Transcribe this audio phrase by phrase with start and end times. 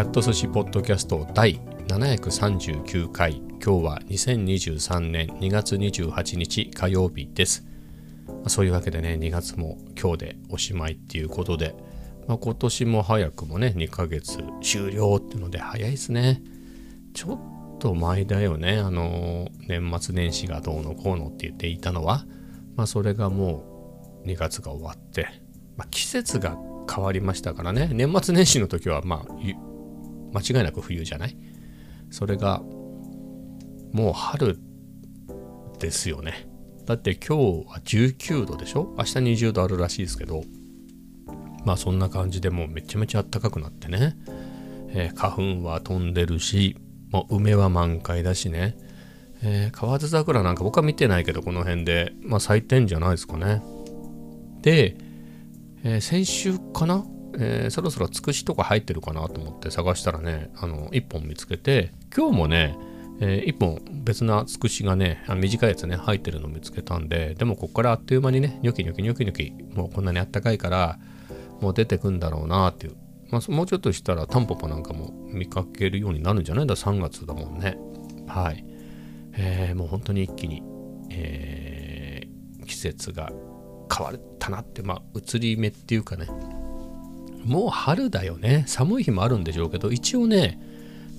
[0.00, 3.42] キャット寿司ポッドキャスト第739回。
[3.62, 7.66] 今日は2023年2月28日火曜日です。
[8.46, 11.74] そういうわけでね2月も今日でおしまいっていうことで、
[12.26, 16.40] まあ、今年も早くもね2ヶ月終了ってので早いですね。
[17.12, 17.34] ちょ
[17.74, 22.24] っと前だよねあの年末年始がどうのこうのって言っていたのは。
[22.74, 25.28] まあそれがもう2月が終わって、
[25.76, 26.56] まあ、季節が
[26.90, 27.90] 変わりましたからね。
[27.92, 29.69] 年末年始の時はまあ
[30.32, 31.36] 間違いなく冬じゃない？
[32.10, 32.62] それが
[33.92, 34.58] もう春
[35.78, 36.48] ですよね。
[36.86, 38.94] だって今日は19度でしょ？
[38.98, 40.42] 明日20度あるらしいですけど。
[41.64, 44.16] まあそんな感じでもうめちゃめちゃ暖かくなってね、
[44.88, 46.78] えー、花粉は飛んでるし
[47.10, 48.78] もう梅は満開だしね、
[49.42, 52.14] えー、河津桜なんか僕は見てないけどこの辺で。
[52.22, 53.62] まあ咲いてんじゃないですかね。
[54.62, 54.96] で、
[55.84, 57.04] えー、先週かな？
[57.38, 62.76] えー、そろそろつくしとか入ってるかなと思って探したらね、あの、1本見つけて、今日もね、
[63.20, 70.98] えー、1本別なつくしがね、あ短いやつね、入ってるの見つけたんで、でもこっからあっという間にね、ニョキニョキニョキニョキ、もうこんなにあったかいから、
[71.60, 72.94] もう出てくんだろうなっていう。
[73.30, 76.64] まあ、もうちょっとしたらタンポポなんかも見かけるようになるんじゃない？
[76.64, 77.78] んだ、3月だもんね。
[78.26, 78.64] はい。
[79.34, 80.62] えー、もう本当に一気に、
[81.10, 83.30] えー、季節が
[83.94, 86.26] 変わったなって、まあ、移り目っていうかね、
[87.44, 88.64] もう春だよね。
[88.66, 90.60] 寒い日もあるんでしょうけど、一応ね、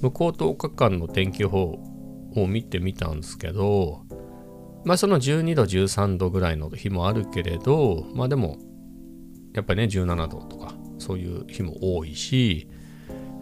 [0.01, 1.79] 向こう10日間の天気予報
[2.35, 4.03] を見てみたんですけど、
[4.83, 8.57] まあその12度、13度ぐらいの日もあるけれど、まあでも、
[9.53, 12.67] やっぱりね、17度とか、そういう日も多いし、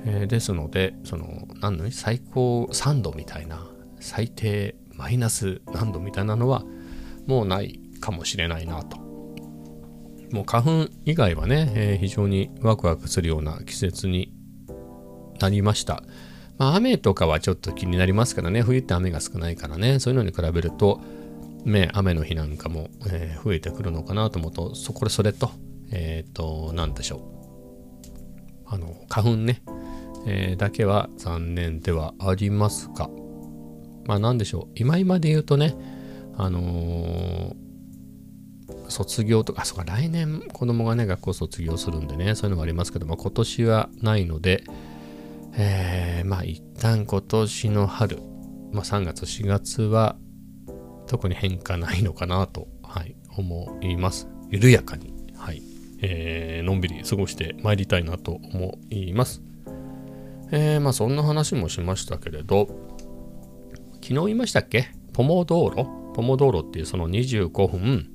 [0.06, 3.68] えー、ですので、その、何の最高3度みたいな、
[4.00, 6.64] 最低マイナス何度みたいなのは、
[7.28, 9.09] もうないかもしれないなと
[10.32, 14.34] もう花粉以外はね、えー、非常にワクワクするような季節に
[15.40, 16.04] なりました。
[16.58, 21.02] まあ、雨とかはちょっと気になりますからね、冬って雨が少ないからね、そういうのに比べると、
[21.66, 25.52] ね、雨の日なんかも、えー、増えてくるのかなと思うと、そこでそれと、
[25.92, 27.22] えっ、ー、と、なんでしょう。
[28.68, 29.64] あの、花粉ね、
[30.28, 33.10] えー、だけは残念ではありますが、
[34.06, 34.72] まあなんでしょう。
[34.76, 35.76] 今今で言うとね、
[36.36, 37.69] あのー
[38.90, 44.64] 卒業とか、そうか、来年子供がね、学校卒業するんでね、そういうのもありますけども、今年はないので、
[45.54, 48.20] えー、まあ一旦今年の春、
[48.72, 50.16] まあ3月、4月は
[51.08, 54.28] 特に変化ないのかなと、はい、思います。
[54.52, 55.62] 緩やかに、はい、
[56.02, 59.42] えー、のんびり過ごしてまいりたいなと思います。
[60.52, 62.68] えー、まあそんな話もしましたけれど、
[63.96, 64.90] 昨日言いましたっけ？
[65.14, 65.86] ポモドーロ？
[66.16, 68.10] ポモドーロっていうその25分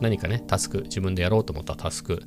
[0.00, 2.22] 何かね、タスク、自分でやろうと思ったタスク、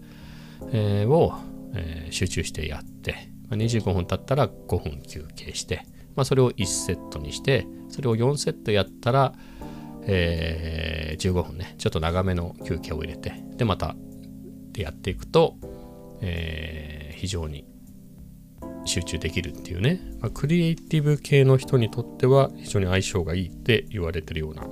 [0.71, 1.33] えー、を、
[1.73, 5.85] えー、集中してやって、まあ、25分経ったら5分休憩して、
[6.15, 9.33] まあ、それを1セットにして、それを4セットやったら、
[10.05, 13.95] えー、15分ね、ちょっと長めの休憩を入れて、で、また
[14.71, 15.55] でやっていくと、
[16.21, 17.65] えー、非常に
[18.85, 24.67] 集中できるっていうね、まあ、クリエイティブ系の人にとっては非常に相性がいいって言われてるような、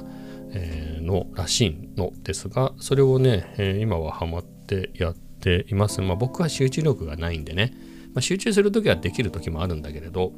[0.54, 6.02] え、のらしいのですが、それをね、え、今はハマってやっています。
[6.02, 7.74] まあ僕は集中力がないんでね、
[8.14, 10.34] まあ、集中するときはできるときもあるんだけれど、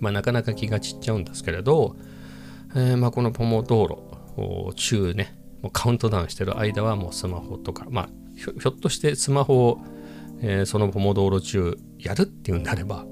[0.00, 1.96] まあなかなか気が散っちゃうんですけれど、
[2.74, 9.80] えー、まあこのポモ道路中ね、もうカウントダウンしてる間はもうスマホとか、まあひょっとしてスマホを、
[10.40, 13.06] えー、そのポモ道路中やるっていうんであれば、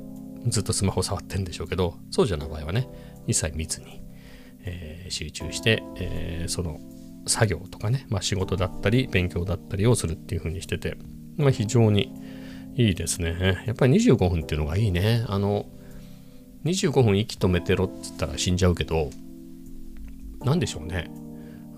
[0.49, 2.89] ずっとスマホ触ってんでしょうけど、そうじゃない場合はね、
[3.27, 4.02] 一切見ずに、
[4.65, 6.81] えー、集中して、えー、その
[7.27, 10.97] 作業とかね、まあ、仕事だったり勉強だったりをするっていう風にしてて、
[11.37, 12.13] まあ、非常に
[12.75, 13.65] いいですね。
[13.67, 15.25] やっぱり25分っていうのがいいね。
[15.29, 15.67] あの、
[16.65, 19.11] 25分息止めてろって言ったら死んじゃうけど、
[20.45, 21.11] 何でしょうね。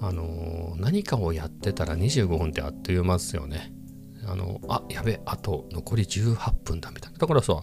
[0.00, 3.72] あの、何かをやってたら25分ってあっという間ですよね。
[4.26, 7.18] あの、あ、やべ、あと残り18分だみたいな。
[7.18, 7.54] だからさ、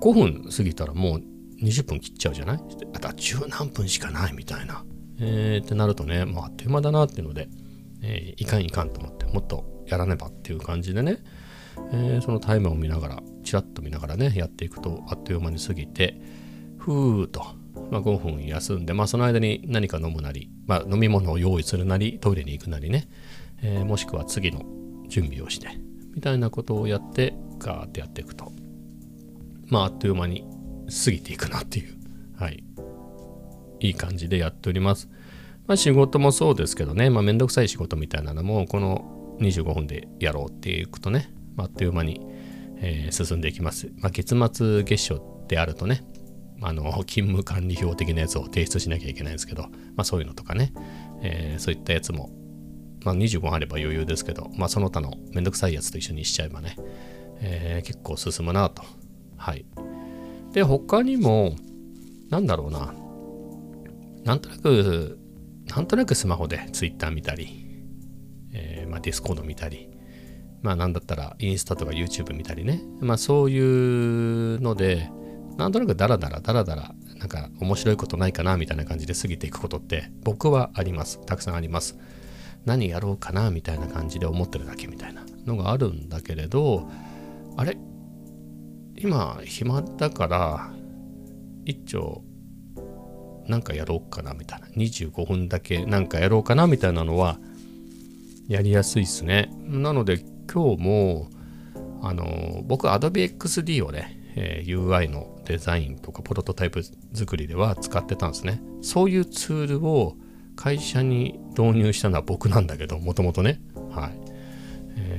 [0.00, 1.22] 5分過ぎたらもう
[1.62, 2.58] 20分切っちゃうじゃない？
[2.94, 4.84] あとは十何分しかないみたいな。
[5.20, 7.48] えー、ってなるとね、もうあっという間だなっていうので、
[8.02, 11.18] えー、いかんいかんと思って、もっとやらねばっていう感じでね、
[11.92, 16.20] えー、そのタイムを見ながら、ちらっと見ながらね、やっていくと、あっという間に過ぎて、
[16.76, 17.42] ふーっと、
[17.90, 23.08] まあ、5分休んで、まあ、その間に何か飲むなり、まあ、飲み物を用意するなり、トイレに行くなりね、
[23.62, 24.62] えー、もしくは次の
[25.08, 25.68] 準備をして、
[26.14, 28.52] みたいなことをやって、ガーってやっていくと、
[29.66, 30.44] まあ、あっという間に
[30.88, 31.94] 過ぎていくなっていう、
[32.36, 32.62] はい、
[33.80, 35.08] いい感じでやっております。
[35.66, 42.26] まあ、仕事もそうですけどね、まあ、めんどくさい仕事みたいなのも、この25分でやろうっていくとね、まあ、っという間に、
[42.78, 43.90] えー、進んでいきます。
[43.98, 46.04] まあ、月末月初であるとね、
[46.60, 49.68] あの勤務管理表的なやつを提出しなきゃいけないんですけど、ま
[49.98, 50.72] あ、そういうのとかね、
[51.22, 52.30] えー、そういったやつも、
[53.04, 56.76] まあ、25あれば余裕ですけど、まあ、その他のめんどくさいやつと一緒にしちゃえばね、
[57.40, 58.82] えー、結構進むなと。
[59.36, 59.64] はい。
[60.58, 61.54] で、他にも、
[62.30, 62.92] なんだろうな、
[64.24, 65.16] なんとなく、
[65.68, 67.76] なんとなくスマホで Twitter 見たり、
[68.52, 69.88] えー、まあ、Discord 見たり、
[70.60, 75.08] まあなんだったらインスタとか YouTube 見たりね、まあそういうので、
[75.58, 81.24] なんとなくダラダラダラダラ、なんか面白いことないかなみたいな感じで過ぎていくことって僕はあります。
[81.24, 81.96] たくさんあります。
[82.64, 86.90] 何やろうかなみたいな感じで思ってるだけみたいなのがあるんだけれど、
[87.56, 87.78] あれ？
[89.00, 90.70] 今暇だから
[91.64, 92.22] 一丁
[93.46, 94.66] なんかやろうかなみたいな。
[94.68, 97.38] 25分だけなんかやろうかなみたいなのは
[98.46, 99.50] やりやすいですね。
[99.66, 100.18] なので
[100.52, 101.30] 今日も
[102.02, 106.82] あの僕 Adobe XD をね、えー、UI のデザインとかプロトタイプ
[107.14, 108.60] 作りでは使ってたんですね。
[108.82, 110.16] そういうツールを
[110.56, 113.60] 会社に導入したのは僕なんだけどもともとね。
[113.90, 114.37] はい、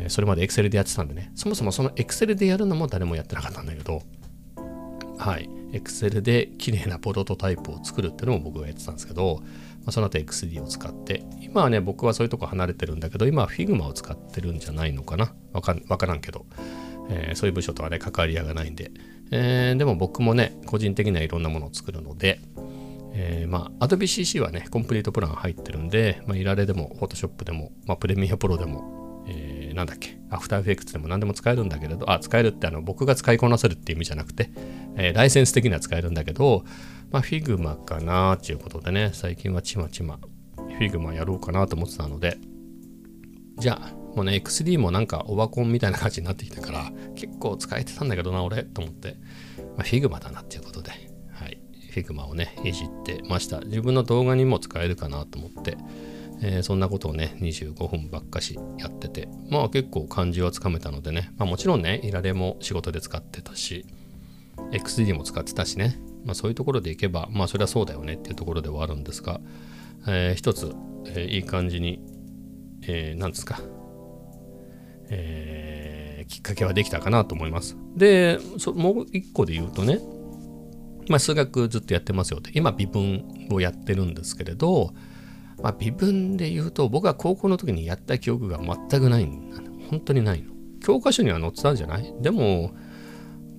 [0.10, 1.32] それまで Excel でやってたんでね。
[1.36, 4.02] そもそもその Excel でやるのも誰もやってなかったんだけど。
[5.18, 5.50] はい。
[5.72, 9.42] Excel で綺麗なプロトタイプを作るっていうのも僕がやってたんですけど、
[9.80, 11.24] まあ、その後 XD を使って。
[11.42, 15.34] 今はね僕はそういうとこ離れてるんだけど今は Figma を使ってるんじゃないのかな。
[15.54, 16.46] わかからんけど、
[17.10, 18.92] えー、そういう部署とはね関わり合いがないんで、
[19.32, 22.40] えー、でも僕もね個人的にはいろんなものを作るので、
[23.14, 30.18] えー、まあ Adobe CC はねコンプリートプラン入ってるんで、まあ、いられでも Photoshop でも、まあ、プレミアプロでも、えー、なんだっけ？
[30.30, 34.52] アフターエフェクツでも何でも使えるんだけれどあ使えるってあの僕が使いこなせるっていう意味じゃなくて、
[34.96, 36.64] えー、ライセンス的には使えるんだけど、
[37.12, 40.20] まあ、Figma かなっていうことでね、最近はちまちま
[40.80, 42.38] Figma やろうかなと思ってたので、
[43.58, 49.18] じゃあ、もうね、XD もなんかオワコンみたいな感じになってきたから、結構使えてたんだけどな、俺、と思って、
[49.76, 50.92] まあ、Figma だなっていうことで、
[51.32, 51.60] はい、
[51.92, 53.60] Figma をね、いじってました。
[53.62, 55.78] 自分の動画にも使えるかなと思って、
[56.42, 63.86] えー、そんなことをね、25分ばっかしやってて、まあ結構感じはつかめたのでね、まあもちろんね、いられも仕事で使ってたし、
[64.72, 69.42] XD も使ってたしね、まあ、そういうところでいけば、まあそれはそうだよねっていうところではあるんですが、
[70.08, 70.74] えー、一つ、
[71.08, 72.02] えー、いい感じに、
[72.84, 73.60] えー、なんですか、
[75.10, 77.78] えー、きっかけはできたかなと思います。
[77.96, 78.40] で、
[78.76, 80.00] もう一個で言うとね、
[81.10, 84.94] まあ、数学ずっとやってますよって、今微分をやってるんですけれど、
[85.62, 89.26] まあ、微分で言うと僕は高校の時にやった記憶が全くない
[89.90, 90.54] 本当にないの。
[90.82, 92.14] 教科書には載ってたんじゃない？
[92.22, 92.72] でも、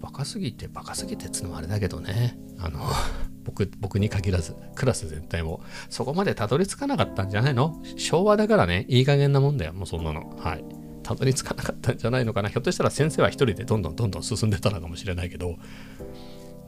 [0.01, 2.39] バカすぎてバカすぎてっつうのもあれだけどね。
[2.59, 2.81] あの
[3.45, 5.61] 僕僕に限らずクラス全体も。
[5.91, 7.83] そこまでたどり着かなかったんじゃないの？
[7.97, 8.87] 昭和だからね。
[8.89, 9.73] いい加減なもんだよ。
[9.75, 10.35] もうそんなの。
[10.39, 10.65] はい。
[11.03, 12.49] たどり着かなかったんじゃないのかな。
[12.49, 15.57] ひょっとしたら先生は一人でどんどんどんどん進んでたのかもしれないけど。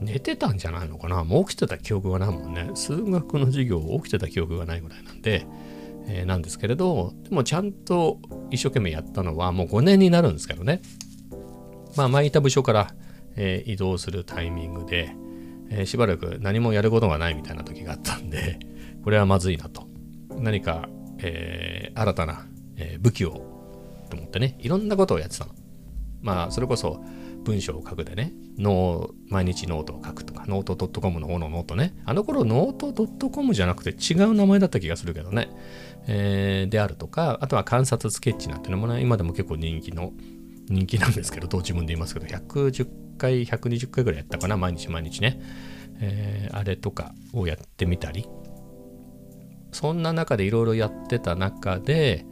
[0.03, 1.23] 寝てたんじゃないのかな？
[1.23, 5.45] もう起きてた記憶がないもんね数学の授業起きてた記憶がないぐらいなんで、
[6.07, 8.19] えー、なんですけれどでもちゃんと
[8.51, 10.81] 一生懸命やったのはもう5年になるんですけどね
[11.95, 12.93] まあ前いた部署から
[13.35, 15.15] えー、移動するタイミングで、
[15.69, 18.59] えー、しばらく何もやることがないみたいな時があったんで、
[19.03, 19.87] これはまずいなと。
[20.37, 20.87] 何か、
[21.19, 22.47] えー、新たな、
[22.77, 23.31] え武器を
[24.09, 25.53] と思ってね、いろんなことをやってたの。
[26.21, 27.03] まあ、それこそ
[27.43, 31.95] 文章を書くでね、ノ毎日ノートを書くとか、 note.com の方のノートね。
[32.05, 35.49] あの頃ノート .com じゃなくて違う名前だった気がするけどね。
[36.07, 40.13] えー、であるとか、あとは観察スケッチなんてのもね、今でも結構人気の、
[40.69, 45.39] 人気なんですけど、どう自分で言いますけど、110回、120回ぐらいやったかな、毎日毎日ね。
[45.99, 48.25] えー、あれとかをやってみたり。
[49.71, 52.25] そんな中でいろいろやってた中で、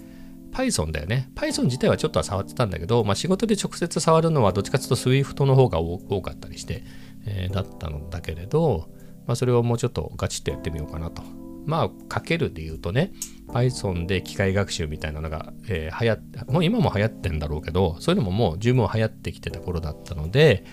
[0.51, 1.29] Python だよね。
[1.35, 6.83] Python 自体はちょっとは触ってたんだけど、まあ、仕事で直接触るのはどっちかというと Swift の方が多かったりして、
[7.25, 8.89] えー、だったのだけれど、
[9.27, 11.23] まあ、それをもうちょっとガチッとやってみようかなと。
[11.65, 13.13] まあ、かけるで言うとね、
[13.47, 20.65] Python で機械学習みたいなのが、えー、流行って、もう今も流行ってんだろうけど、そういうのももう十分流行ってきてた頃だったので、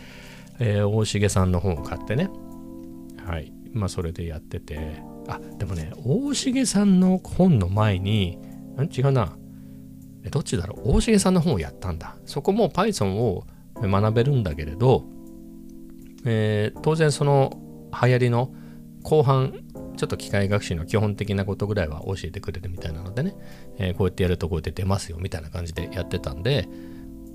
[0.58, 2.30] えー、大重さんの本を買ってね、
[3.24, 8.38] はい、まあそれでやってて、あ、でもね、大重さんの本の前に、
[8.76, 8.84] ん？
[8.84, 9.36] 違うな、
[10.30, 12.16] どっちだろう、大重さんの本をやったんだ。
[12.24, 13.46] そこも Python を
[13.80, 15.04] 学べるんだけれど、
[16.24, 17.58] えー、当然その
[17.92, 18.52] 流行りの
[19.02, 19.60] 後半
[19.96, 23.34] ちょっと機械学習の基本的なことぐらいは教えてくれるみたいなのでね、
[23.78, 26.68] えー、こうやってやるとこうやって出ますよみたいな感じでやってたんで、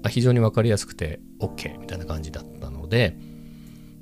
[0.09, 3.17] 非常に分かりやすくて OK みたいな感じだったので、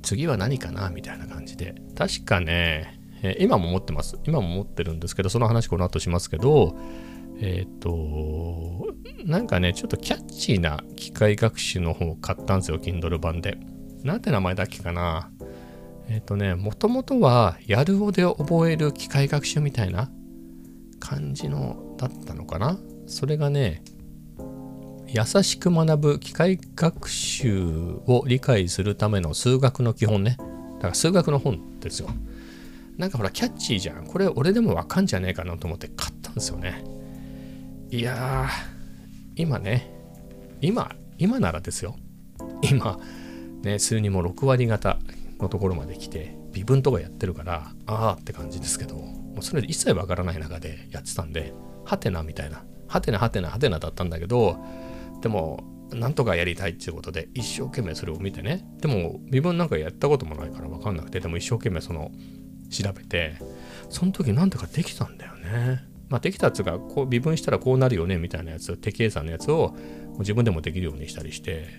[0.04, 4.18] 次は何かなみたいな感じで、確かね、えー、今も持ってます。
[4.26, 6.76] 今も持ってるんですけど、その話この後しますけど、
[7.42, 8.94] えっ、と、
[9.26, 13.58] なんかね、ちょっとキャッチーな機械学習の本を買ったんですよ、Kindle 版で。
[14.04, 15.32] なんて名前だっけかな。
[16.08, 20.12] えっ、とね、もともとは、やるおで覚える機械学習みたいな
[21.00, 22.78] 感じのだったのかな。
[23.08, 23.84] それがね、
[25.08, 30.38] 優しく学ぶ機械学習を理解するための数学の基本ね。
[30.76, 32.10] だから数学の本ですよ。
[32.98, 34.06] なんかほら、キャッチーじゃん。
[34.06, 36.84] これ俺でもわかんじゃねえかなと思って買ったんですよね。
[37.92, 38.48] いや、
[39.36, 39.94] 今ね、
[40.62, 41.98] 今、今ならですよ。
[42.62, 42.98] 今、
[43.64, 44.98] ね、数にも6割方
[45.42, 54.58] のところまで来て、微分とかやってるから、あーって感じですけど、もうそれで一切わからない中でやってたんで、はてなみたいな、はてなはてなはてなだったんだけど、
[55.22, 62.10] でも、なんとかやりたいっていうことで、一生懸命それを見てね、でも、微分なんかやったこともないからわかんなくて、でも一生懸命その、
[62.70, 63.36] 調べて、
[63.90, 65.91] その時なんとかできたんだよね。
[66.12, 69.76] まあ、できたやつがこう微分したらこうなるよねみたいなやつ手計算のやつを
[70.20, 71.70] 自分でもできるようにしたりして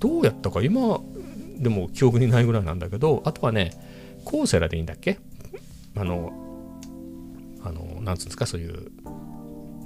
[0.00, 1.00] どうやったか今
[1.58, 3.70] でも記憶にないぐらいなんだけどあとはね
[4.24, 5.20] Coursera でいいんだっけ？
[5.96, 6.32] あの
[7.62, 8.46] あのなんつうんですか？
[8.46, 8.90] そういう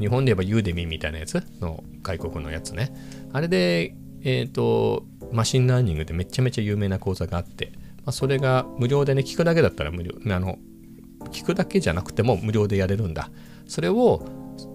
[0.00, 1.42] 日本で言えば Udemy みたいなやつ？
[1.60, 2.94] の外国のやつね。
[3.32, 10.58] あれでえっ、ー、とマシンラーニングでめちゃめちゃ有名な講座があって、まあ、それが無料でね聞くだけだったら無料あの
[11.30, 13.30] 聞くだけじゃなくても無料でやれるんだ。
[13.66, 14.26] それを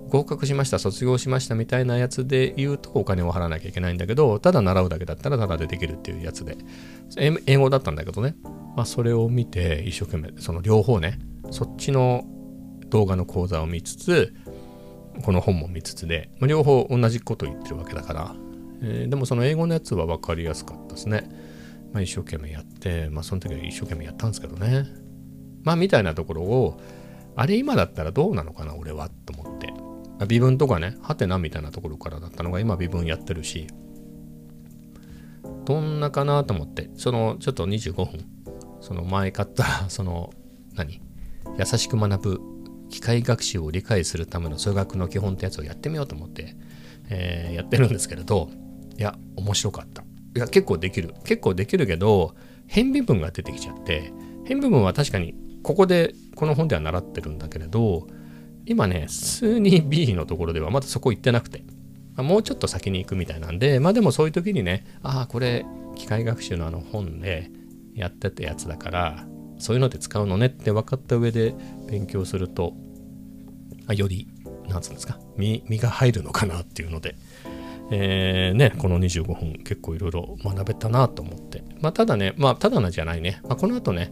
[0.09, 6.57] 合格しました卒業しましたみたいなやつで言うとお金を払わなきゃいけないんだけどただ習うだけだったらただでできるっていうやつで。
[7.17, 8.35] 英語だったんだけどね、
[8.75, 11.19] まあ、それを見て一生懸命その両方ね
[11.51, 12.25] そっちの
[12.89, 14.33] 動画の講座を見つつ
[15.23, 18.35] この本も見つつで、まあ、両方同じこと言ってるわけだから、
[18.81, 21.29] えー、でもその英語のやつは分かりやすかったですね、
[21.93, 24.85] まあ、一生懸命やってまあその時は一生懸命やったんですけどね。
[25.63, 26.79] まあみたいなところを
[27.37, 29.71] あれ今だったらどうなのかな俺はと思って。
[30.25, 33.67] 微分とかね、はてなみたいなところからだったのが今微分やってるし、
[35.63, 38.25] どんなかなと思って、そのちょっと25分、
[38.81, 40.33] その前買った その、
[40.73, 40.99] 何？
[41.59, 42.41] 優しく学ぶ
[42.89, 46.55] 機械学習を理解するための数学の基本ってやつをやってみようと思って、
[47.09, 48.49] えー、やってるんですけれど、
[48.97, 50.01] いや、面白かった。
[50.35, 51.13] いや、結構できる。
[51.23, 52.33] 結構できるけど、
[52.65, 54.11] 変微分が出てきちゃって、
[54.45, 58.07] 変微分は確かにここでこの本では習ってるんだけれど
[58.65, 61.63] 今ね数 2B のところではまだそこ行ってなくて、
[62.15, 65.65] あ、もうちょっと先に行くみたいなんでまあでもそういう時にねああこれ
[65.95, 67.49] 機械学習のあの本で
[67.95, 69.25] やってたやつだから
[69.57, 71.55] そういうので使うのねって分かった上で
[71.89, 72.73] 勉強すると
[73.87, 74.27] あより
[74.67, 77.15] なんつうんですか身身が入るのかなっていうので
[77.89, 81.63] えー、ね、この25分結構いろいろ学べたなと思って。
[81.79, 83.39] まあ、ただね、まあ、ただなじゃないね。
[83.43, 84.11] まあ、この後ね、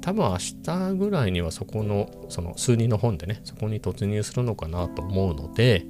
[0.00, 5.86] 多分明日ぐらいにはそこのその数人の本でねそこに突入するのかなと思うので、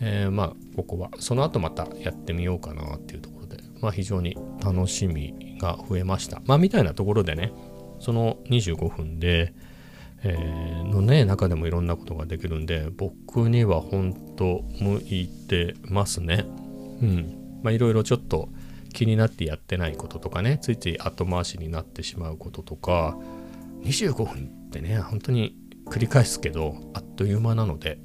[0.00, 6.40] えー、まあここはその後またやってみようかなっていうところでまあ非常に楽しみが増えました。
[6.46, 7.52] まあみたいなところでね
[8.00, 9.54] その25分で、
[10.22, 16.44] えー、のね中でもいろんなことができるんで僕には本当向いてますね。
[17.02, 17.60] うん。
[17.62, 18.50] まあいろいろちょっと
[18.92, 23.18] 気になってやってないこととかねついつい後回しになってしまうこととか
[23.82, 25.56] 25分ってね、本当に
[25.86, 27.98] 繰り返すけど、あっという間なので、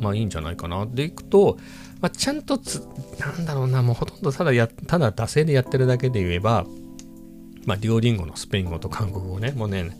[0.00, 0.86] まあいいんじゃないかな。
[0.86, 1.58] でいくと、
[2.00, 2.86] まあ、ちゃんとつ、
[3.18, 6.66] なんだろうな、もうほとんどただや、ただ惰性でやってるだけで言えば、
[7.66, 9.98] まあ、デュオリンゴのスペイン語と韓国語ね、もうね、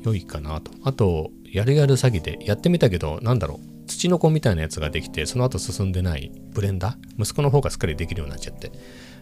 [0.04, 0.72] 良いかなと。
[0.84, 7.22] あと、やるやる詐欺でやってみたけど、なんだろう、土の子みたいなやつができて、その後進んでないブレンダー？
[7.24, 8.72] 息子の方がすっかりできるようになっちゃって。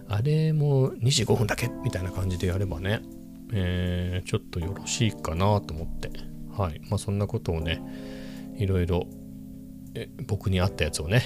[0.10, 1.70] あれも25分だけ？
[1.84, 3.02] みたいな感じでやればね、
[3.54, 6.10] えー、ちょっとよろしいかなと思って。
[6.58, 6.82] はい。
[6.90, 7.82] まあそんなことをね、
[8.58, 9.06] いろいろ
[10.28, 11.22] 僕に合ったやつをね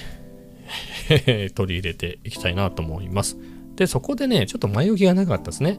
[1.54, 3.38] 取り入れていきたいなと思います。
[3.76, 5.78] で、そこでね、ちょっと前置きがなかったですね。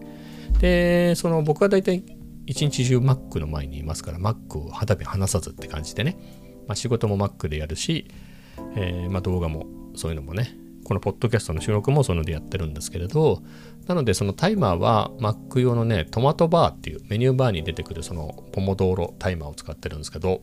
[0.60, 2.03] で、その僕は大体
[2.50, 6.18] 一日中 Mac の前にいますから Mac を肌身離さずって感じでね、
[6.68, 8.08] まあ、仕事も Mac でやるし、
[8.75, 13.44] えー、まあ、動画もそういうのもねこのポッドキャストの収録もそういうのでやってるんですけれど
[13.86, 20.41] なのでそのタイマーは Mac 用のねトマトバーっていうメニューバーに出てくるそのポモドーロタイマーを使ってるんですけど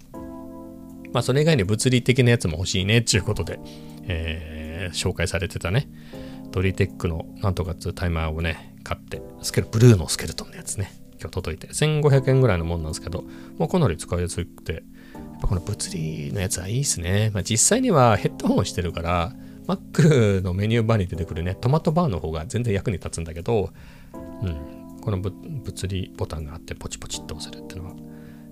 [1.13, 3.59] まあそれ以外に物理的なやつも欲しいねっていうことで、
[4.05, 5.89] えー、紹介されてたね。
[6.53, 11.06] ドリテックのなんとかっていうタイマーをね買ってスケルブルーのスケルトンのやつね。
[11.27, 13.25] 今日届いて1500円ぐらいのもんなんですけど
[13.59, 14.83] もうかなり使いやすくてやっ
[15.41, 19.33] ぱこの物理のやつはいいですね、まあ、実際にはヘッドホンしてるから
[19.67, 23.71] Mac のメニューバーに出てくるね、トマトバーの方が全然役に立つんだけど、
[24.13, 27.97] うん、この物理ボタンがあってポチポチっと押せるっていうのは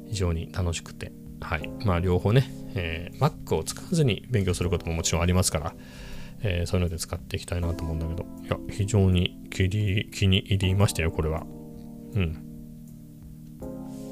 [0.07, 1.71] 非常に楽しくて、はい。
[1.85, 5.75] まあ両方ね、えー、Mac を使わずに勉強することももちろんありますから、
[6.43, 11.47] えー、そういうので使っていきたいなと思うんだけど、いや、非常に気に入りましたよ、これは。
[12.15, 12.44] うん。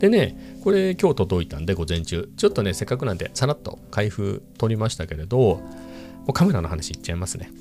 [0.02, 2.28] でね、これ今日届いたんで、午前中。
[2.36, 5.62] ちょっとね、せっかくなんで、さらっと開封取りましたけれど、も
[6.26, 7.52] うカメラの話いっちゃいますね。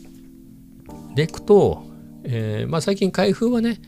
[1.14, 1.84] でいくと、
[2.24, 3.80] えー、まあ、最近開封はね、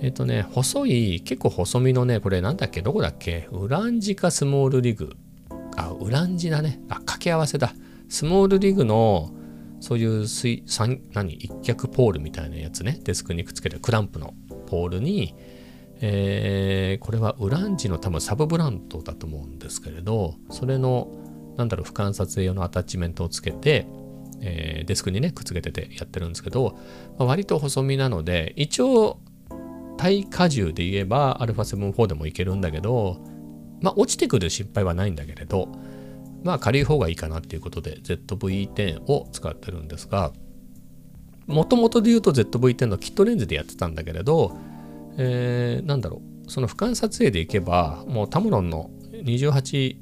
[0.00, 5.12] えっ、ー、とね、細い、結構細身のね、これなんだっけ、どこだっけ、ウランジかスモールリグ。
[5.76, 6.80] あ、ウランジだね。
[6.88, 7.72] あ、掛け合わせだ。
[8.08, 9.30] スモールリグの、
[9.78, 10.64] そういう水、
[11.12, 14.34] 何、一脚ポールみたいなやつね、デスクにくっつけてクランプの
[14.66, 15.36] ポールに、
[16.04, 21.08] えー、これはウランジの多分サブブランドだと思うんですけれど、それの、
[21.56, 23.86] なんだろう、俯瞰撮影用のアタッチメントをつけて、
[24.42, 26.76] えー、デスクにねくっつけててやってるんですけど、
[27.16, 29.20] まあ、割と細身なので一応
[29.96, 33.24] 耐荷重で言えば α7-4 でもいけるんだけど
[33.80, 35.68] まあ落ちてくる心配はないんだけれど
[36.42, 40.32] まあ軽い方がいいかなっていうことで ZV-10 を使ってるんですが
[41.46, 44.56] もともとで言うと ZV-10 のキットレンズでやってたんだけれど、
[45.18, 46.50] えー、なんだろう。
[46.50, 49.96] その俯瞰撮影でいけばもうタムロンの28、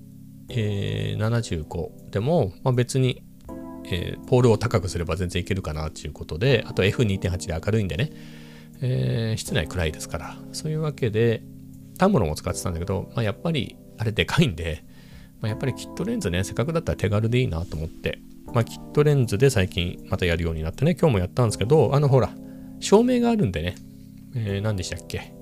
[0.49, 3.23] えー、75でも、まあ、別に
[3.85, 8.11] えー、ポールを高くすれば全然いけるかなっていうことで、あと F2.8 で明るいんでね、
[8.81, 11.43] えー、室内暗いですから、そういうわけで、
[11.99, 14.85] タムロンを使ってたんだけど、まあ、やっぱりあれでかいんで、
[15.41, 18.21] まあ、やっぱりキットレンズね、せっかくだったら手軽でいいなと思って、
[18.55, 22.31] まあ、キットレンズで最近またやるようになってね、今日もやったんですけど、あのほら、
[22.81, 23.75] 照明があるんでね、
[24.35, 25.33] えー、何でしたっけ？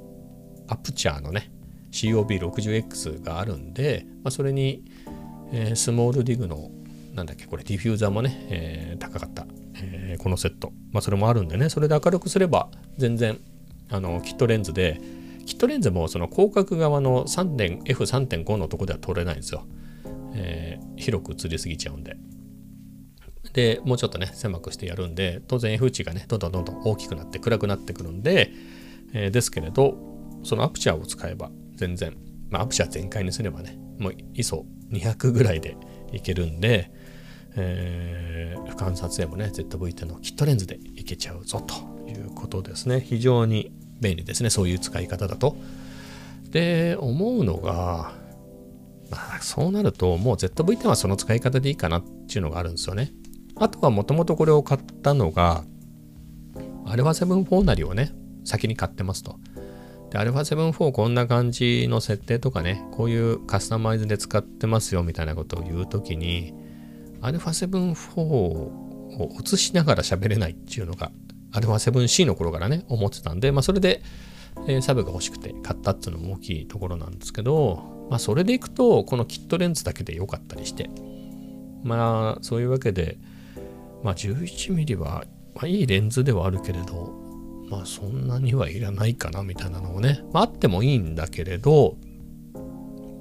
[0.68, 1.50] アプチャーのね、
[1.92, 4.84] COB60X があるんで、まあ、それに、
[5.52, 6.70] えー、 SmallRig の
[7.14, 10.72] なんだっけ、これディフューザーもね、えー、高かった、えー、このセット。
[10.92, 13.38] まあそれもあるんでね、それで明るくすれば全然、
[13.90, 15.00] あの、キットレンズで、
[15.46, 19.66] キットレンズもその広角側の F3.5 のとこでは撮れないんですよ。
[20.34, 22.16] えー、広く映りすぎちゃうんで。
[23.54, 28.52] で、もうちょっとね、狭くしてやるんで、当然 F 値がね、どんどんどんどん大きくなって暗くなってくるんで、
[29.12, 29.96] えー、ですけれど、
[30.42, 32.16] そのアプチャーを使えば全然、
[32.50, 35.76] まあアプチャー全開にすればね、もう ISO200 ぐらいで
[36.12, 36.90] いけるんで、
[37.56, 41.74] えー、俯瞰撮影もね ZV-10 のキットレンズでいけちゃうぞと
[42.08, 43.00] いうことですね。
[43.00, 45.56] 非常に便利ですねそういう使い方だと。
[46.50, 48.12] で思うのが
[49.10, 53.12] まあそうなるともう ZV-10 はその使い方でいいかなっていうのがあるんですよね。
[53.56, 55.64] あとはもともとこれを買ったのが
[56.84, 58.12] α7-4 なりをね
[58.47, 59.39] 先に買ってますと
[60.11, 66.53] で α7-4 こんな感じの設定とかねこういうカスタマイズで使ってますよみたいなことを言うときに
[67.21, 71.11] α7-4 を映しながら喋れないっていうのが
[71.51, 74.01] α7C の頃からね思ってたんで、まあ、それで、
[74.67, 80.89] えー、サブが欲しくて買ったっていうのも大きいところなんですけど、まあ、それでいくとこのキットレンズだけで良かったりして
[81.83, 83.17] まあそういうわけで、
[84.03, 87.13] まあ、11mm は、まあ、いいレンズではあるけれど
[87.68, 91.96] まあそんなにはいらないかなみたいなのをね、まあ、あってもいいんだけれど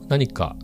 [0.07, 0.55] 何か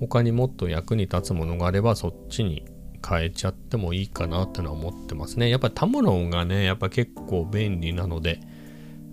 [0.00, 2.64] 他にもっと役に立つものがあればそっちに
[3.06, 5.48] 変えちゃってもいいかなってのは思ってますね。
[5.48, 8.40] やっぱりタモロンがね、やっぱ結構便利なので、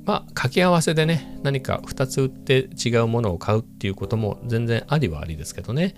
[0.06, 5.96] まあ掛け合わせでね、何か2つ売って違うものを買うっていうことも全然ありはありですけどね。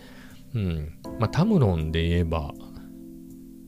[0.53, 0.99] うん。
[1.19, 2.53] まあタムロンで言えば、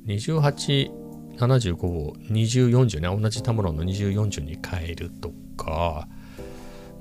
[0.05, 0.91] 28、
[1.39, 6.07] 75を2040ね、同じタムロンの2040に変えるとか、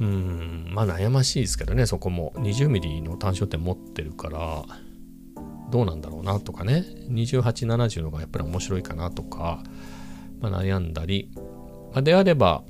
[0.01, 2.33] うん、まあ悩ましいですけどね、そこも。
[2.37, 4.65] 20mm の単焦点持ってるから、
[5.71, 9.63] どうなんだろうなとかね、2870のがやっぱり面白いかなとか、
[10.41, 11.31] まあ、悩んだり、
[11.93, 12.63] まあ、であれば、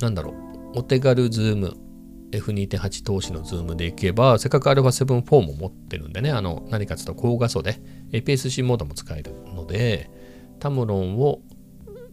[0.00, 0.32] なんだろ
[0.74, 1.76] う、お手軽ズーム、
[2.32, 7.80] F2.8 投資のズームでいけば、せっかく α7-4 も持ってるんでね、あの、何かちょっと高画素で
[8.12, 10.10] APS-C モードも使えるので、
[10.58, 11.40] タムロンを、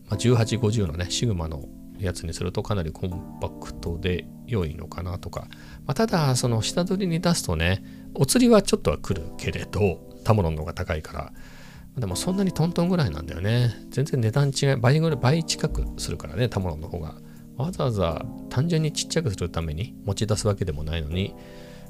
[0.10, 1.63] まあ、1850のね、シグマの
[1.99, 5.47] やつにするとかなりコンパクトで良いのかなとか、
[5.86, 11.34] まあ、ただその下取りに出すとねお釣りはちょっとは来るけれどタモロンの方が高いから。
[11.97, 13.71] でもそんなにトントンぐらいなんだよね。
[13.91, 17.15] 全然値段違い倍ぐらい倍近くするからねタモロンの方が。
[17.56, 21.36] わざわざ単純にちっちゃくするために持ち出すわけでもないのに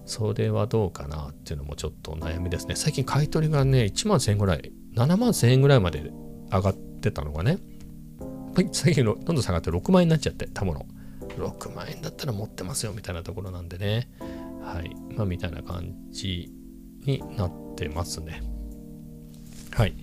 [0.06, 2.76] それはどうかなっていうのもちょっと悩みですね。
[2.76, 6.12] 最近買い取りがね1万1000円ぐらい7万1000円ぐらいまで
[6.52, 7.60] 上がってたのがね
[8.72, 10.88] 最近どんどん下がって6万円になっちゃってタモロン
[11.38, 14.10] 6万円だったら持ってますよみたいなところなんでね
[14.62, 16.52] はいまあみたいな感じ
[17.06, 18.44] になってますね
[19.76, 19.94] はい。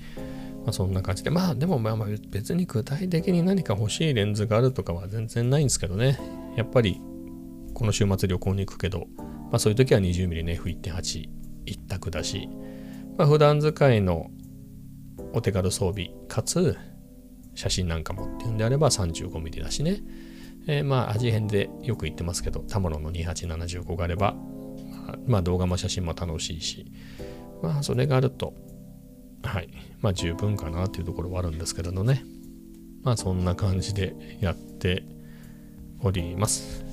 [0.65, 6.19] まあ、そんな感じで、まあでもまあまあ別に具体的に何か欲しいレンズがあるとかは全然ないんですけどね。
[6.57, 7.01] やっぱり
[7.73, 11.29] この週末旅行に行くけど、まあそういう時は 20mm の F1.8
[11.67, 12.49] 一択だし、
[13.17, 14.31] まあ普段使いの
[15.33, 16.77] お手軽装備かつ
[17.55, 20.01] 写真なんかもっていうんであれば 35mm だしね。
[20.67, 24.35] えー、まあ味変でよく言ってますけど、タモロの2875があれば、
[25.07, 26.87] まあ、まあ動画も写真も楽しいし、
[27.63, 28.55] まあそれがあると
[29.43, 29.69] はい。
[30.01, 32.25] まあ十分かなというところはあるんですけれどね。
[33.03, 35.05] まあそんな感じでやって
[36.01, 36.85] おります。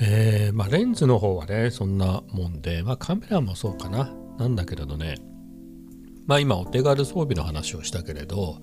[0.00, 4.12] えー、まあレンズの方はね、そんなもんで、まあカメラもそうかな。
[4.38, 5.16] なんだけれどね、
[6.28, 8.60] まあ今お手軽装備の話をしたけれど、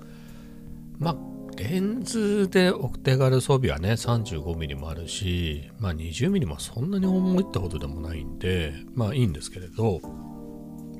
[0.97, 1.17] まあ
[1.57, 10.01] レンズでお手軽装備はね 35mm もあるし、まあ、20mm もそんなに重いってほどでもないんでまあいいんですけれど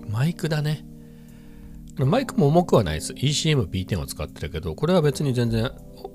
[0.10, 0.86] マイクだね
[1.98, 3.14] マイクも重くはないです。
[3.14, 5.72] ECM-B10 を使ってるけど、これは別に全然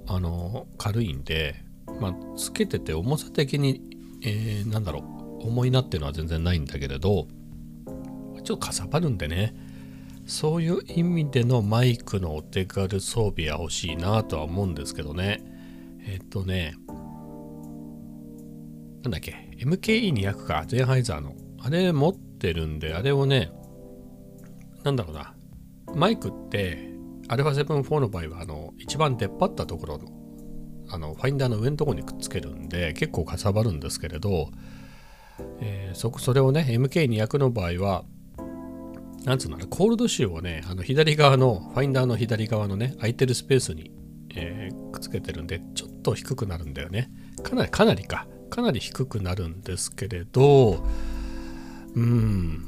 [0.07, 1.65] あの軽いんで、
[2.01, 3.81] まあ、つけてて重さ的に、
[4.23, 5.01] えー、なんだろ
[5.43, 7.29] う、重いなっていうのは全然ないんだけれど、
[8.45, 9.55] ちょっとかさばるんでね、
[10.31, 15.43] そういう意味でのマイクのお手軽装備は欲しいなとは思うんですけどね。
[16.07, 16.75] えっとね、
[19.03, 21.35] なんだっけ、MKE200 か、ゼンハイザーの。
[21.59, 23.51] あれ持ってるんで、あれをね、
[24.85, 25.35] なんだろうな、
[25.97, 26.91] マイクって
[27.27, 30.09] α7-4 の場合はあの一番出っ張ったところの
[30.91, 34.51] あのファインダーの上のところにくっつけるんで結構かさばるんですけれど、
[35.61, 38.05] えー、そそれをね MK200 の場合は
[39.25, 43.93] なんつうのコールドシューをねあの左側のファインダーの左側のね空いてるスペースに、
[44.35, 47.11] えー、くっつけてるんでちょっと低くなるんだよね。
[47.43, 48.27] かなりかなりか。
[48.49, 50.85] かなり低くなるんですけれど
[51.95, 52.65] うん。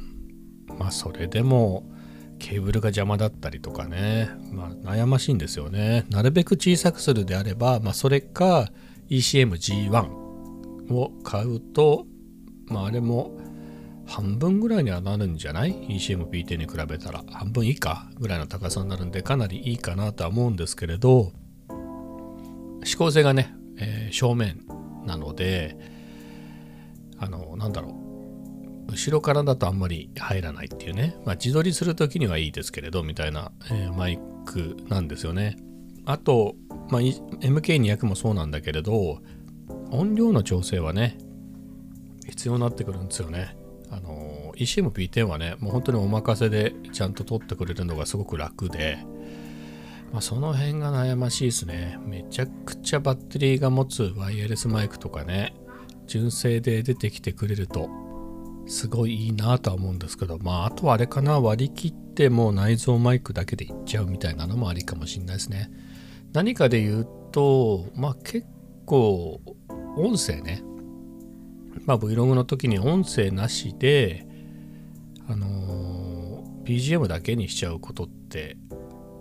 [0.78, 1.90] まあそれでも
[2.38, 6.04] ケーブルが邪魔だったりとかね、まあ、悩ましいんですよね。
[6.10, 8.68] なるべく小さくするであれば、まあ、それか
[9.08, 12.06] ECM-G1 を買うと、
[12.66, 13.38] まあ、あれも
[14.12, 17.24] 半分ぐらいにはなるんじゃない ?ECM-P10 に比べたら。
[17.30, 21.32] 半分以下ぐらいの高さになるんでかなりいいかなとは思うんですけれど。
[22.80, 24.66] 指向性がね、えー、正面
[25.06, 25.78] なので
[27.16, 27.96] あのなんだろ
[28.88, 28.92] う。
[28.92, 35.56] 後ろからだとあんまり入らないっていうね、まあ、自撮りする時にはいいですけれどみたいな、えー、マイクなんですよね。
[36.04, 36.56] あと、
[36.90, 39.22] まあ、MK200 もそうなんだけれど
[39.90, 41.16] 音量の調整はね
[42.28, 43.61] 必要になってくるんですよね。
[43.92, 48.98] あの ECM-P10 はねもう本当にお任せでちゃんと撮ってくれるのがすごく楽で
[50.12, 51.98] まあ、その辺が悩ましいですね。
[52.04, 55.54] めちゃくちゃバッテリーが持つワイヤレスマイクとかね、
[56.06, 57.88] 純正で出てきてくれると
[58.66, 65.70] すごいいいなとは思うんですけど、まあ、あとはあれかな、割り切ってもう内蔵マイクだけでいっちゃうみたいなのもありかもしれないですね。
[66.32, 68.46] 何かで言うと、まあ結
[68.84, 69.40] 構、
[69.96, 70.62] 音声ね、
[71.86, 74.26] まあ Vlog の時に音声なしで、
[75.28, 78.56] あのー、BGM だけにしちゃうことって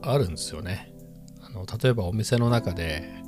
[0.02, 0.94] あるんですよね。
[1.42, 3.22] あの例えばお店の中で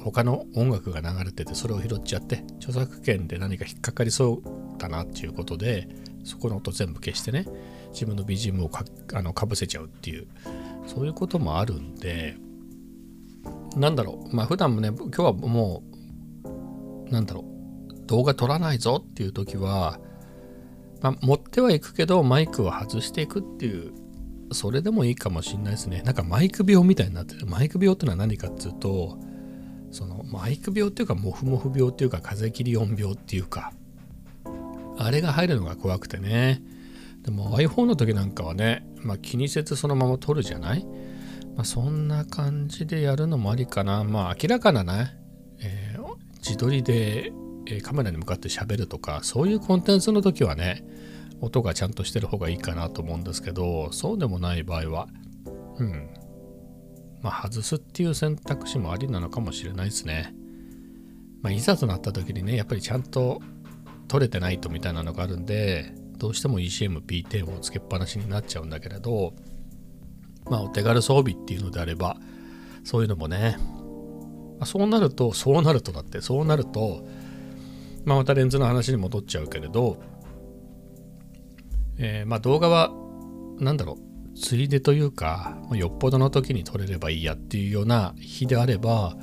[0.00, 5.88] 他の音楽が流れててそれを拾っちゃって著作権で何か引っかかりそうだなっていうことで
[6.24, 7.46] そこの音全部消してね
[7.92, 8.84] 自分の BGM をか
[9.14, 10.28] あのかぶせちゃうっていう
[10.86, 12.36] そういうこともあるんで
[13.76, 15.82] なんだろうまあ普段もね今日はも
[17.08, 17.57] うなんだろう
[18.08, 20.00] 動画撮らないぞっていう時は、
[21.00, 23.92] まあ、持ってはいくけどマイクを外していくっていう
[24.52, 26.02] それでもいいかもしんないですね。
[26.02, 27.46] なんかマイク病みたいになってる。
[27.46, 29.18] マイク病ってのは何かっていうと
[29.90, 33.72] そのマイク病っていうかモフモフ病っていうか風切り音病っていうか
[34.96, 36.62] あれが入るのが怖くてね。
[37.22, 40.86] でも iPhone の時なんかはね、まあ、気にせずそのまま撮るじゃない、
[41.56, 44.02] まあ、そんな感じでやるのもありかな。
[44.02, 45.14] まあ明らかなね、
[45.60, 47.32] えー、自撮りで
[47.82, 50.84] カメラに向かって喋るとかそういうコンテンツの時はね
[51.40, 55.08] 音がちゃんとしてる方がいいかなと思うんですけどそうでもない場合は
[55.78, 56.08] うん
[57.22, 60.34] まあ、外すっていう選択肢もありなのかもしれないですね。
[61.42, 63.40] まあ、いざとなった時にね、やっぱりちゃんと
[64.08, 69.34] 取れてないとみたいなのがあるんで、どうしても ECM、P10 をつけっぱなしになっちゃうんだけれど、
[70.48, 72.16] まあ、お手軽装備っていうのであれば、
[72.84, 73.56] そういうのもね、
[74.58, 77.06] ま、そうなると、そうなるとだって、そうなると、
[78.08, 79.98] まあ、またレンズの話に戻っちゃうけれど、
[81.98, 82.90] えー、まあ動画は、
[83.58, 89.14] なんだろう、ついでというか、よっぽどの時に撮れればいいやっていうような日であれば、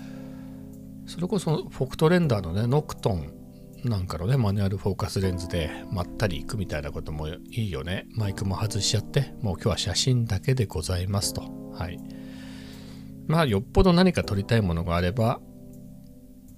[1.08, 3.34] それこそフォクトレンダーのね、ノクトン
[3.86, 8.06] なんかのね、マニュアルフォーカスレンズでまったりいくみたいなこともいいよね。
[8.12, 11.42] マイクも外しちゃって、もう今日は写真だけでございますと。
[11.74, 11.98] はい。
[13.26, 15.40] まあ、よっぽど何か撮りたいものがあれば、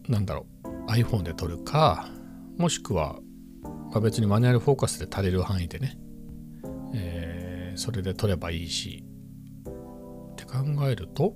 [0.10, 2.10] なんだろう、iPhone で撮るか、
[2.58, 3.20] もしくは、
[3.64, 5.98] まあ、別にマニュアルフォーカスで足りる範囲でね、
[6.94, 9.06] えー、それで撮ればいいし、
[10.32, 11.36] って考えると、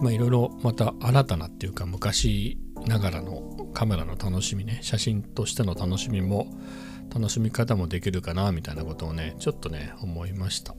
[0.00, 6.46] まあいろいろまた新たなっていうか昔ながらのカメラの楽しみね写真としての楽しみも
[7.14, 10.74] 楽しみ方もできるかなみたいなことをねちょっとね思いました。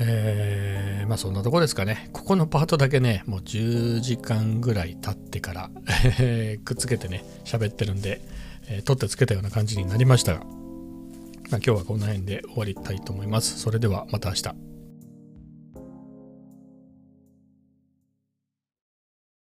[0.00, 2.10] えー、まあそんなとこですかね。
[2.12, 5.70] ここのパートだけねもう10時間ぐらい経ってから
[6.64, 8.20] くっつけてね喋ってるんで、
[8.68, 10.54] えー、取ってつけたような感じになりましたが、まあ、
[11.52, 13.58] 今日はこの辺で終わりたいと思います。
[13.58, 14.77] それではまた明日。